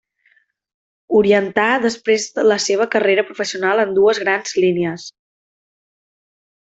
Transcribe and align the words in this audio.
Orientà 1.17 1.65
després 1.83 2.25
la 2.53 2.57
seva 2.65 2.87
carrera 2.97 3.25
professional 3.29 3.83
en 3.87 3.93
dues 4.01 4.23
grans 4.27 4.55
línies. 4.67 5.05